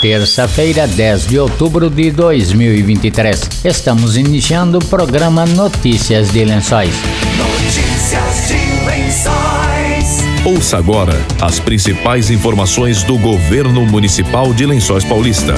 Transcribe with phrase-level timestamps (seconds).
[0.00, 3.64] Terça-feira, 10 de outubro de 2023.
[3.64, 6.94] Estamos iniciando o programa Notícias de Lençóis.
[7.38, 10.18] Notícias de Lençóis.
[10.44, 15.54] Ouça agora as principais informações do governo municipal de Lençóis Paulista.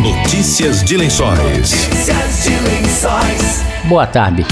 [0.00, 1.38] Notícias de Lençóis.
[1.38, 3.62] Notícias de Lençóis.
[3.84, 4.46] Boa tarde.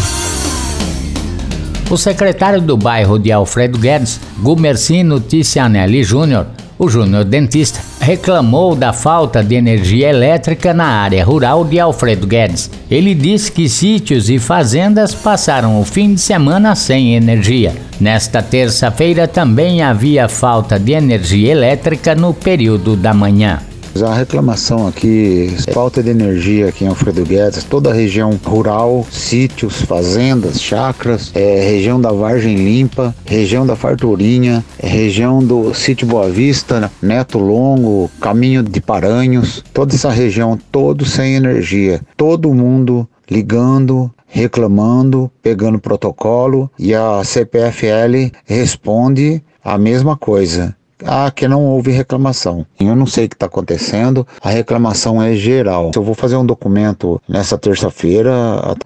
[1.88, 6.46] O secretário do bairro de Alfredo Guedes, Gumercino Ticianelli Júnior,
[6.78, 12.70] o Júnior Dentista, reclamou da falta de energia elétrica na área rural de Alfredo Guedes.
[12.90, 17.74] Ele disse que sítios e fazendas passaram o fim de semana sem energia.
[18.00, 23.60] Nesta terça-feira também havia falta de energia elétrica no período da manhã.
[24.02, 29.82] A reclamação aqui, falta de energia aqui em Alfredo Guedes, toda a região rural, sítios,
[29.82, 36.30] fazendas, chacras, é, região da Vargem Limpa, região da Farturinha, é, região do sítio Boa
[36.30, 44.10] Vista, Neto Longo, Caminho de Paranhos, toda essa região, todo sem energia, todo mundo ligando,
[44.26, 46.70] reclamando, pegando protocolo.
[46.78, 50.77] E a CPFL responde a mesma coisa.
[51.04, 52.66] Ah, que não houve reclamação.
[52.80, 55.90] Eu não sei o que está acontecendo, a reclamação é geral.
[55.94, 58.30] Eu vou fazer um documento nessa terça-feira,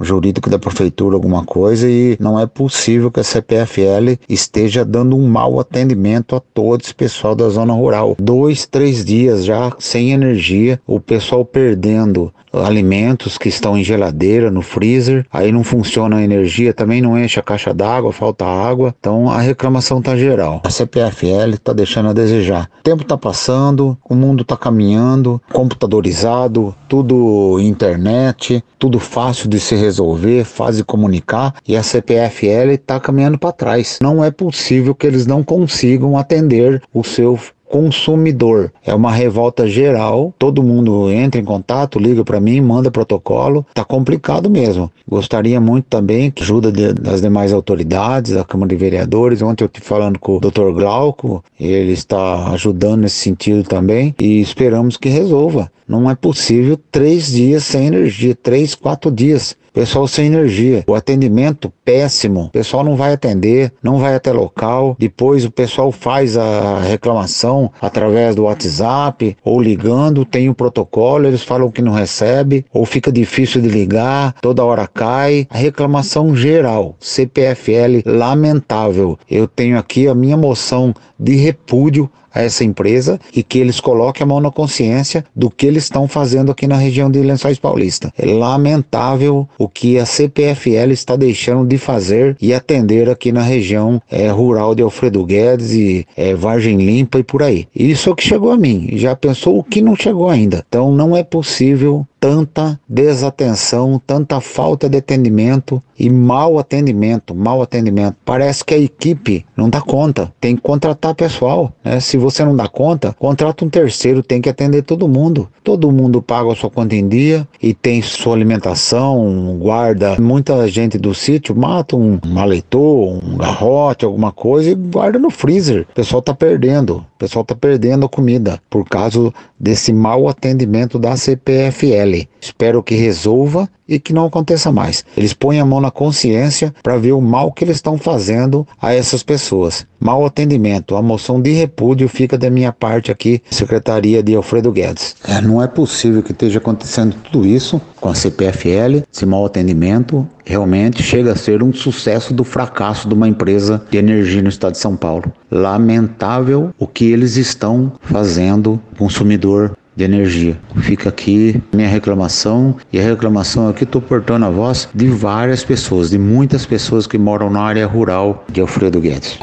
[0.00, 5.26] jurídico da prefeitura, alguma coisa, e não é possível que a CPFL esteja dando um
[5.26, 8.16] mau atendimento a todo esse pessoal da zona rural.
[8.18, 14.62] Dois, três dias já sem energia, o pessoal perdendo alimentos que estão em geladeira, no
[14.62, 19.30] freezer, aí não funciona a energia, também não enche a caixa d'água, falta água, então
[19.30, 20.60] a reclamação está geral.
[20.64, 22.68] A CPFL está deixando a desejar.
[22.80, 29.74] O tempo está passando, o mundo está caminhando, computadorizado, tudo internet, tudo fácil de se
[29.74, 33.98] resolver, fácil de comunicar, e a CPFL está caminhando para trás.
[34.02, 37.38] Não é possível que eles não consigam atender o seu
[37.72, 38.70] consumidor.
[38.84, 43.82] É uma revolta geral, todo mundo entra em contato, liga para mim, manda protocolo, tá
[43.82, 44.92] complicado mesmo.
[45.08, 49.40] Gostaria muito também que ajuda de, das demais autoridades, da Câmara de Vereadores.
[49.40, 50.70] Ontem eu estive falando com o Dr.
[50.74, 55.72] Glauco, ele está ajudando nesse sentido também e esperamos que resolva.
[55.88, 59.56] Não é possível três dias sem energia, três, quatro dias.
[59.72, 64.94] Pessoal sem energia, o atendimento péssimo, o pessoal não vai atender, não vai até local,
[64.98, 71.42] depois o pessoal faz a reclamação através do WhatsApp ou ligando, tem o protocolo, eles
[71.42, 75.46] falam que não recebe, ou fica difícil de ligar, toda hora cai.
[75.48, 79.18] A reclamação geral, CPFL lamentável.
[79.30, 84.24] Eu tenho aqui a minha moção de repúdio a essa empresa e que eles coloquem
[84.24, 88.12] a mão na consciência do que eles estão fazendo aqui na região de Lençóis Paulista.
[88.18, 94.00] É lamentável o que a CPFL está deixando de fazer e atender aqui na região
[94.10, 97.68] é, rural de Alfredo Guedes e é, Vargem Limpa e por aí.
[97.74, 98.90] Isso é o que chegou a mim.
[98.94, 100.64] Já pensou o que não chegou ainda.
[100.68, 108.16] Então não é possível tanta desatenção, tanta falta de atendimento e mau atendimento, mau atendimento.
[108.24, 111.72] Parece que a equipe não dá conta, tem que contratar pessoal.
[111.84, 111.98] Né?
[111.98, 115.48] Se você não dá conta, contrata um terceiro, tem que atender todo mundo.
[115.64, 120.16] Todo mundo paga a sua conta em dia e tem sua alimentação, guarda.
[120.20, 125.86] Muita gente do sítio mata um maleitor, um garrote, alguma coisa e guarda no freezer.
[125.90, 131.00] O pessoal está perdendo, o pessoal está perdendo a comida por causa desse mau atendimento
[131.00, 132.11] da CPFL.
[132.40, 135.04] Espero que resolva e que não aconteça mais.
[135.16, 138.94] Eles põem a mão na consciência para ver o mal que eles estão fazendo a
[138.94, 139.86] essas pessoas.
[140.00, 145.14] Mal atendimento, a moção de repúdio fica da minha parte aqui, Secretaria de Alfredo Guedes.
[145.28, 150.26] É, não é possível que esteja acontecendo tudo isso com a CPFL, esse mau atendimento
[150.44, 154.72] realmente chega a ser um sucesso do fracasso de uma empresa de energia no estado
[154.72, 155.32] de São Paulo.
[155.50, 160.58] Lamentável o que eles estão fazendo consumidor de energia.
[160.80, 166.10] Fica aqui minha reclamação e a reclamação aqui estou portando a voz de várias pessoas,
[166.10, 169.38] de muitas pessoas que moram na área rural de Alfredo Guedes.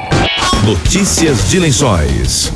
[0.65, 2.51] Notícias de Lençóis.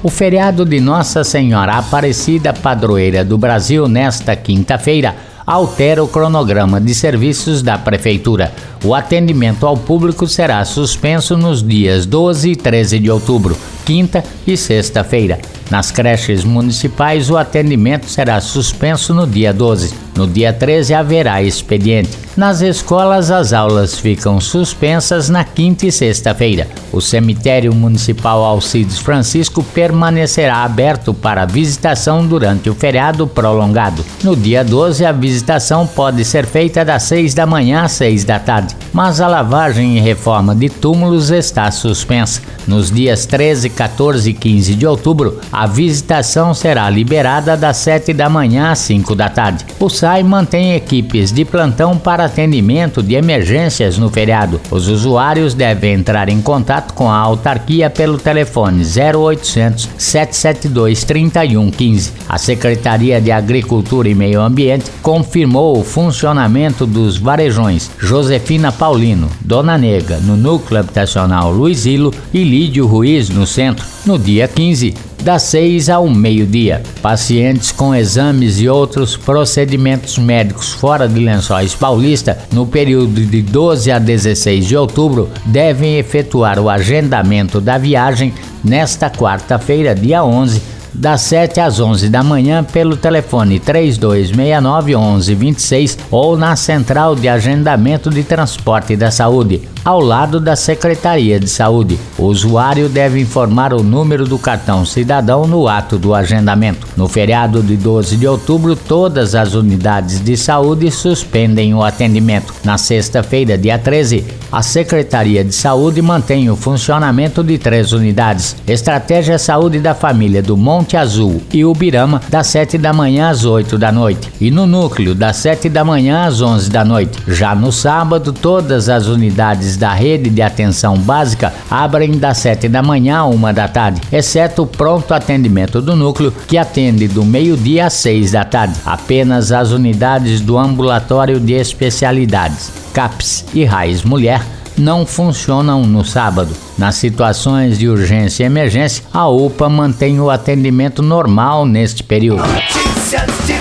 [0.00, 5.14] O feriado de Nossa Senhora Aparecida Padroeira do Brasil nesta quinta-feira
[5.48, 8.52] altera o cronograma de serviços da Prefeitura.
[8.84, 13.56] O atendimento ao público será suspenso nos dias 12 e 13 de outubro,
[13.86, 15.38] quinta e sexta-feira.
[15.70, 20.07] Nas creches municipais, o atendimento será suspenso no dia 12.
[20.18, 22.10] No dia 13 haverá expediente.
[22.36, 26.66] Nas escolas, as aulas ficam suspensas na quinta e sexta-feira.
[26.92, 34.04] O cemitério municipal Alcides Francisco permanecerá aberto para visitação durante o feriado prolongado.
[34.24, 38.40] No dia 12, a visitação pode ser feita das 6 da manhã às 6 da
[38.40, 42.40] tarde, mas a lavagem e reforma de túmulos está suspensa.
[42.66, 48.28] Nos dias 13, 14 e 15 de outubro, a visitação será liberada das 7 da
[48.28, 49.64] manhã às 5 da tarde.
[49.80, 54.58] O SAI mantém equipes de plantão para atendimento de emergências no feriado.
[54.70, 62.12] Os usuários devem entrar em contato com a autarquia pelo telefone 0800 772 3115.
[62.26, 69.76] A Secretaria de Agricultura e Meio Ambiente confirmou o funcionamento dos varejões Josefina Paulino, Dona
[69.76, 75.42] Nega, no núcleo habitacional Luiz Hilo e Lídio Ruiz, no centro, no dia 15 das
[75.42, 76.82] 6 ao meio-dia.
[77.02, 83.90] Pacientes com exames e outros procedimentos médicos fora de Lençóis Paulista, no período de 12
[83.90, 88.32] a 16 de outubro, devem efetuar o agendamento da viagem
[88.64, 96.36] nesta quarta-feira, dia 11 das 7 às 11 da manhã pelo telefone 3269 1126 ou
[96.36, 101.98] na Central de Agendamento de Transporte da Saúde, ao lado da Secretaria de Saúde.
[102.18, 106.86] O usuário deve informar o número do cartão cidadão no ato do agendamento.
[106.96, 112.52] No feriado de 12 de outubro, todas as unidades de saúde suspendem o atendimento.
[112.64, 119.38] Na sexta-feira, dia 13, a Secretaria de Saúde mantém o funcionamento de três unidades: Estratégia
[119.38, 123.92] Saúde da Família do Monte Azul e Ubirama, das 7 da manhã às 8 da
[123.92, 127.18] noite, e no Núcleo, das 7 da manhã às 11 da noite.
[127.26, 132.82] Já no sábado, todas as unidades da rede de atenção básica abrem das 7 da
[132.82, 137.86] manhã à 1 da tarde, exceto o pronto atendimento do Núcleo, que atende do meio-dia
[137.86, 138.74] às 6 da tarde.
[138.84, 144.42] Apenas as unidades do Ambulatório de Especialidades, CAPS e Raiz Mulher
[144.78, 146.54] não funcionam no sábado.
[146.76, 152.42] Nas situações de urgência e emergência, a UPA mantém o atendimento normal neste período.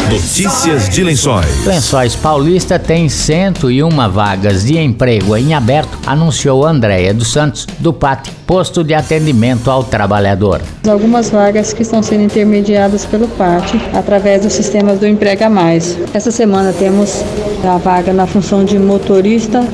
[0.10, 1.66] Notícias de Lençóis.
[1.66, 8.30] Lençóis Paulista tem 101 vagas de emprego em aberto, anunciou Andréia dos Santos, do PAT,
[8.46, 10.62] Posto de Atendimento ao Trabalhador.
[10.90, 15.98] Algumas vagas que estão sendo intermediadas pelo PAT através dos sistemas do Emprega Mais.
[16.14, 17.24] Essa semana temos
[17.64, 19.66] a vaga na função de motorista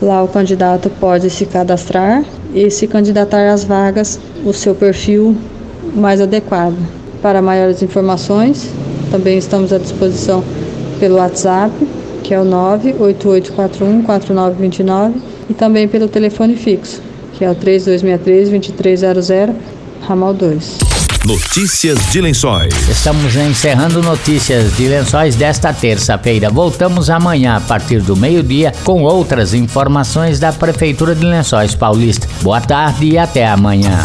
[0.00, 2.22] lá o candidato pode se cadastrar
[2.54, 5.36] e se candidatar às vagas o seu perfil
[5.94, 6.76] mais adequado.
[7.20, 8.70] Para maiores informações,
[9.10, 10.44] também estamos à disposição
[10.98, 11.72] pelo WhatsApp,
[12.22, 15.14] que é o 988414929,
[15.48, 17.00] e também pelo telefone fixo,
[17.34, 19.54] que é o 3263-2300,
[20.02, 20.78] ramal 2.
[21.24, 22.74] Notícias de Lençóis.
[22.86, 26.50] Estamos encerrando notícias de lençóis desta terça-feira.
[26.50, 32.28] Voltamos amanhã a partir do meio-dia com outras informações da Prefeitura de Lençóis Paulista.
[32.42, 34.04] Boa tarde e até amanhã.